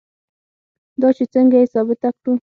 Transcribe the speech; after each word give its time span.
دا 1.01 1.09
چې 1.17 1.23
څنګه 1.33 1.57
یې 1.61 1.71
ثابته 1.73 2.09
کړو. 2.17 2.33